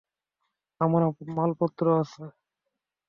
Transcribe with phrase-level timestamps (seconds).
[0.81, 1.01] আমার
[1.37, 2.23] মালপত্র আছে।